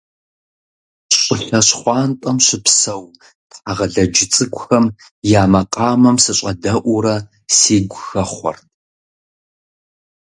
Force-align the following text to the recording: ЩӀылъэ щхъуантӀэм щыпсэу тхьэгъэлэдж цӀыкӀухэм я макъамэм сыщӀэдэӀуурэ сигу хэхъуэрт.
ЩӀылъэ 1.19 1.59
щхъуантӀэм 1.67 2.37
щыпсэу 2.45 3.03
тхьэгъэлэдж 3.49 4.17
цӀыкӀухэм 4.33 4.85
я 5.39 5.43
макъамэм 5.51 6.17
сыщӀэдэӀуурэ 6.23 7.15
сигу 7.57 8.01
хэхъуэрт. 8.07 8.65